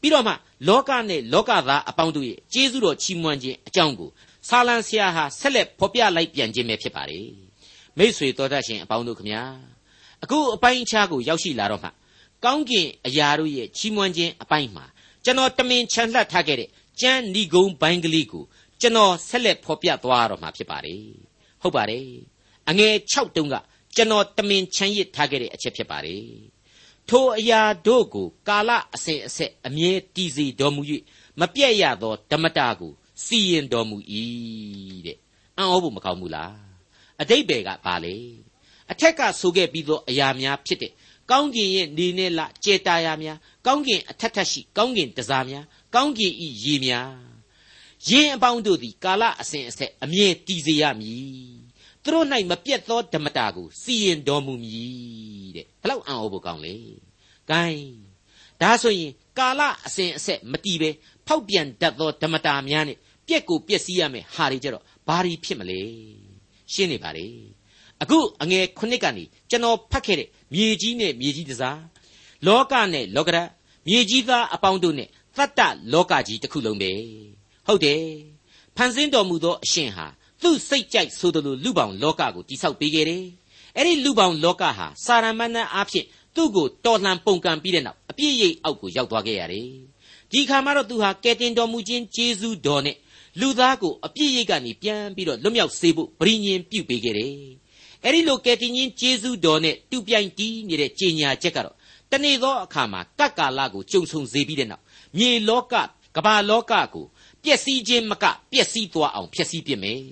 [0.00, 0.32] ပြီးတော့မှ
[0.68, 4.10] လောကနဲ့လောကသားအပေါင်းတို့ရဲ့ကျေးဇူးတော်ချီးမွမ်းခြင်းအကြောင်းကို
[4.48, 7.26] ဆာလံဆရာဟာဆက်လက်ဖော်ပြလိုက်ပြန်ခြင်းပဲဖြစ်ပါတယ်
[7.98, 9.42] မိษွေတော်တတ်ရှင်အပေါင်းတို့ခမညာ
[10.22, 11.90] အခုအပိုင်းအခြားကိုရောက်ရှိလာတော့မှ
[12.44, 14.84] ကောင်းကင်အရာတို့ရဲ့ချီးမွမ်းခြင်းအပိုင်းမှာ
[15.24, 16.68] ကျွန်တော်တမင်ချန်လှပ်ထားခဲ့တဲ့
[17.00, 18.44] ကျမ်းဏီကုံဘိုင်းကလေးကို
[18.80, 21.02] ကျွန်တော်ဆက်လက်ဖော်ပြသွားတော့မှာဖြစ်ပါတယ်
[21.62, 22.06] ဟုတ်ပါတယ်
[22.68, 23.54] အငယ်6တုံးက
[23.96, 26.22] ကျွန်တော်တမင်ချန်ရစ်ထားခဲ့တဲ့အချက်ဖြစ်ပါတယ်
[27.08, 30.82] ထိုအရာတို့ကို ကာလအစဉ်အဆက်အမြဲတည်စေတော်မူ၍
[31.40, 32.92] မပြည့်ရသောဓမ္မတာကို
[33.24, 33.96] စီရင်တော်မူ၏
[35.06, 35.18] တဲ့
[35.56, 36.54] အံ့ဩဖို့မကောင်းဘူးလား
[37.20, 38.16] အတိတ်ဘယ်ကပါလေ
[38.90, 40.92] အထက်ကဆိုခဲ့ပြီးသောအရာများဖြစ်တဲ့
[41.30, 45.64] ကောင်းကင်ရဲ့နေနဲ့လကျေတာယာများကောင်းကင်အထက်ထက်ရှိကောင်းကင်တစားများ
[45.94, 47.10] ကောင်းကင်ဤရေများ
[48.08, 51.63] ယင်းအပေါင်းတို့သည် ကာလအစဉ်အဆက်အမြဲတည်စေရမည်
[52.04, 56.76] သူတို့၌မပြတ်သောဓမ္မတာကိုစီရင်တော်မူမည်တဲ့ဘလောက်အံ့ဩဖို့ကောင်းလေ
[57.50, 57.84] ဂိုင်း
[58.60, 60.90] ဒါဆိုရင်ကာလအစဉ်အဆက်မတည်ပဲ
[61.26, 65.80] ဖောက်ပြန်တတ်သောဓမ္မတာများနဲ့ပြက်ကိုပျက်စီးရမယ်ဟာတွေကြတော့ဘာတွေဖြစ်မလဲ
[66.72, 67.26] ရှင်းနေပါလေ
[68.02, 71.80] အခုအငယ်ခုနှစ်ကနေကျွန်တော်ဖတ်ခဲ့တဲ့မြေကြီးနဲ့မြေကြီးတစား
[72.46, 73.38] လောကနဲ့လောကရ
[73.88, 75.60] မြေကြီးသားအပေါင်းတို့နဲ့သတ္တ
[75.92, 76.92] လောကကြီးတစ်ခုလုံးပဲ
[77.66, 78.02] ဟုတ်တယ်
[78.76, 80.06] ဖန်ဆင်းတော်မူသောအရှင်ဟာ
[80.42, 83.24] သူ့စိတ်ကြိုက်ဆိုသလိုလူပေါင်းလောကကိုတိဆောက်ပေးခဲ့တယ်
[83.76, 89.68] အဲ့ဒီလူပေါင်းလောကဟာစာရမဏေအားဖြင့်သူ့ကိုတော်လှန်ပုန်ကန်ပြီးတဲ့နောက်အပြည့်ရိပ်အောက်ကိုရောက်သွားခဲ့ရတယ်
[90.30, 92.96] ဒီခါမှာတော့သူဟာကယ်တင်တော်မူခြင်းကျေးဇူးတော်နဲ့
[93.40, 97.34] လူသားကိုအပြည့်ရိပ်ကနေပြန်ပြီးတော့လွတ်မြောက်စေဖို့ဗြိညင်ပြုပေးခဲ့တယ်
[98.04, 101.76] အဲ့ဒီလိုကယ်တင်ခြင်းကျေးဇူးတော်နဲ့တူပြိုင်တီးနေတဲ့ကြေညာချက်ကတော့
[102.10, 104.82] တနေ့သောအခါမှာကပ်ကာလကိုကြုံဆုံစေပြီးတဲ့နောက်
[105.18, 105.74] မြေလောက
[106.16, 107.04] ကဘာလောကကို
[107.42, 110.02] ပျက်စီးခြင်းမကပျက်စီးသွားအောင်ဖျက်ဆီးပစ်မယ်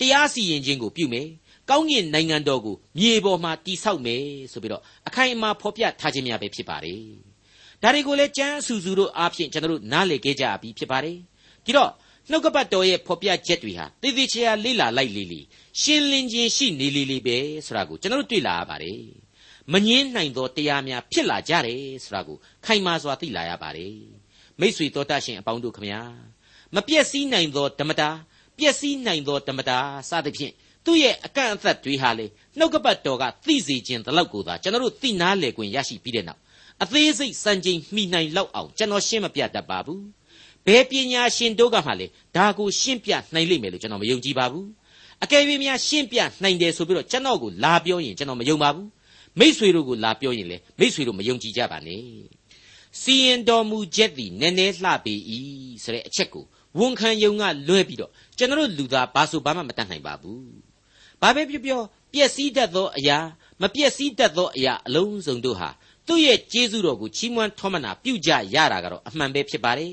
[0.00, 1.28] တရားစီရင်ခြင်းကိုပြုမယ်
[1.70, 7.02] ကောင်းကင်နိုင်ငံတော်ကိုမြေပေါ်မှာတိဆောက်မယ်ဆိုပြီးတော့အခိုင်အမာဖော်ပြထားခြင်းများပဲဖြစ်ပါတယ်
[7.82, 11.16] ဒါတွေကိုလည်းကျမ်းအဆူဆူတို့အားဖြင့်ကျွန်တော်တို့နားလည်ခဲ့ကြပြီဖြစ်ပါတယ်
[11.64, 11.90] ဒီတော့
[12.30, 15.40] နှုတ်ကပတ်တော်ရဲ့ဖော်ပြချက်တွေဟာသေသေးချာလေ့လာလိုက်လေလေ
[15.80, 19.00] ရှင်းလင်းခြင်းရှိနေလေလေပဲဆိုတာကိုကျွန်တော်တို့တွေ့လာရပါတယ်
[19.72, 23.96] မငင်းနိုင်သောတရားများဖြစ်လာကြတယ်ဆိုတာကိုခိုင်မာစွာသိလာရပါတယ်
[24.60, 26.02] မိษွေတော်တတ်ရှင်အပေါင်းတို့ခမညာ
[26.74, 28.08] မပြည့်စည်နိုင်သောဓမ္မတာ
[28.58, 29.78] ပျက်စီးနိုင်သောဓမ္မတာ
[30.10, 30.52] စသဖြင့်
[30.84, 32.26] သူ့ရဲ့အကန့်အသတ်တွေဟာလေ
[32.58, 36.40] နှုတ်ကပတ်တော်ကသိစေခြင်းတလောက်ကိုသာကျွန်တော်တို့သိနာလေခွင့်ရရှိပြီးတဲ့နောက်
[36.82, 40.02] အသေးစိတ်စံချိန်မှီနိုင်လောက်အောင်ကျွန်တော်ရှင်းမပြတတ်ပါဘူး
[40.66, 44.66] ဘယ်ပညာရှင်တို့ကမှလေဒါကိုရှင်းပြနိုင်လိမ့်မယ်လို့ကျွန်တော်မယုံကြည်ပါဘူး
[45.24, 48.88] အကယ်၍များရှင်းပြနိုင်တယ်ဆိုပြီးတော့ကျွန်တော်ကိုလာပြောရင်ကျွန်တော်မယုံပါဘူး
[49.38, 52.02] မိษွေတို့ကိုလာပြောရင်လေမိษွေတို့မယုံကြည်ကြပါနဲ့
[53.00, 55.14] စီရင်တော်မူချက်သည်နည်းနည်းလှပေ၏
[55.82, 56.44] ဆိုတဲ့အချက်ကို
[56.78, 60.44] ဝန်ခံယုံကလွဲပြီးတော့ကျွန်တော်လူသားဘာဆိုဘာမှမတတ်နိုင်ပါဘူး
[61.20, 61.80] ဘာပဲပြောပြော
[62.12, 63.18] ပျက်စီးတတ်သောအရာ
[63.62, 65.68] မပျက်စီးတတ်သောအရာအလုံးစုံတို့ဟာ
[66.06, 69.92] သူ့ရဲ့ကျေးဇူးတော်ကိုချီးမွမ်းထောမနာပြုကြရတာကတော့အမှန်ပဲဖြစ်ပါတယ်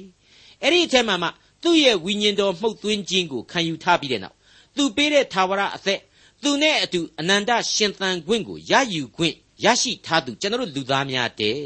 [0.61, 1.29] အဲ့ဒီအထက်မှာမှ
[1.63, 4.35] သူ့ရဲ့ဝိညာဉ်တော်မှုတ်သွင်းခြင်းကိုခံယူထားပြီးတဲ့နောက်
[4.75, 5.99] သူပေးတဲ့သာဝရအသက်
[6.43, 11.59] သူနဲ့အတူအနန္တရှင်သန်ခွင့်ကိုရယူခွင့်ရရှိထားသူကျွန်တော်လူသားများတဲ့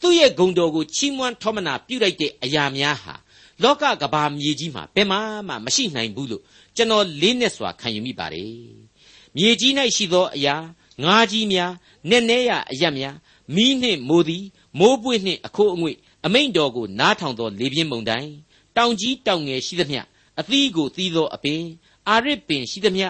[0.00, 3.14] သူ့ရဲ့ဂုဏ်တော်ကိုချီးမွမ်းထောမနာပြုလိုက်တဲ့အရာများဟာ
[3.62, 5.16] လောကကဘာမြေကြီးမှာဘယ်မှ
[5.48, 6.42] မှမရှိနိုင်ဘူးလို့
[6.76, 8.54] ကျွန်တော်လေးနဲ့စွာခံယူမိပါတယ်
[9.36, 10.54] မြေကြီး၌ရှိသောအရာ
[11.02, 11.72] ငါးကြီးများ
[12.10, 13.16] နက်နဲရအရက်များ
[13.54, 14.44] မီးနှင့်မိုးသည်
[14.78, 15.96] မိုးပွေနှင့်အခိုးအငွေ့
[16.26, 18.30] အမိန်တော်ကိုနားထောင်သောလေပြင်းမုန်တိုင်း
[18.76, 20.00] တောင်ကြီးတောင်ငယ်ရှိသမျှ
[20.40, 21.62] အသီးကိုသီးသောအပင်
[22.08, 23.06] အာရစ်ပင်ရှိသမျှ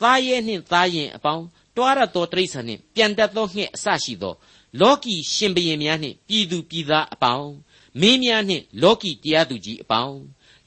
[0.00, 1.44] သားရဲနှင့်သားရင်အပေါင်း
[1.76, 4.34] တွားရသောတိရစ္ဆာန်နှင့်ပြန်တတ်သောငှက်အစရှိသော
[4.80, 7.50] လောကီရှင်ဘရင်များနှင့်ပြည်သူပြည်သားအပေါင်း
[8.00, 10.20] မင်းများနှင့်လောကီတရားသူကြီးအပေါင်း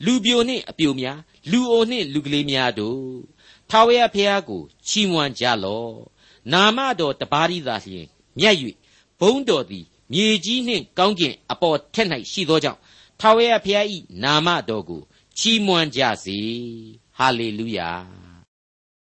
[0.05, 1.19] လူပြိုနှင့်အပြိုများ
[1.51, 3.07] လူအိုနှင့်လူကလေးများတို့
[3.69, 5.95] ထာဝရဘုရားကိုချီးမွမ်းကြလော့
[6.51, 8.07] နာမတော်တပါးရီသာလျှင်
[8.39, 8.55] မြတ်၍
[9.19, 12.79] ဘုန်းတော်သည်မြေကြီးနှင့်ကောင်းကင်အပေါ်ထက်၌ရှိသောကြောင့်
[13.19, 13.85] ထာဝရဘုရား၏
[14.23, 15.01] နာမတော်ကို
[15.37, 16.39] ချီးမွမ်းကြစေ
[17.17, 17.91] ဟာလေလုယာ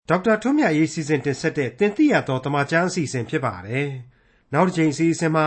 [0.09, 3.89] ဒေါက်တာထွန်းမြတ်ရေးစီစဉ်တင်ဆက်တဲ့တင်ပြတော်တမချန်းအစီအစဉ်ဖြစ်ပါတယ်
[4.53, 5.45] နောက်တစ်ချိန်အစီအစဉ်မှာ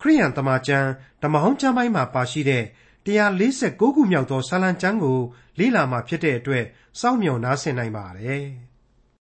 [0.00, 0.88] ခရိယန်တမန်ကျမ်း
[1.22, 2.64] ဓမ္မဟောင်းကျမ်းပိုင်းမှာပါရှိတဲ့
[3.06, 5.18] 146ခုမြောက်သောစာလံကျမ်းကို
[5.58, 6.64] လေ့လာမှဖြစ်တဲ့အတွက်
[7.00, 8.44] စောင့်မျှော်နားဆင်နိုင်ပါတယ်။